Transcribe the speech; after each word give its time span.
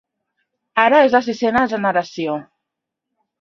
Ara 0.83 1.01
és 1.09 1.13
a 1.15 1.15
la 1.17 1.21
sisena 1.27 1.67
generació. 1.75 2.39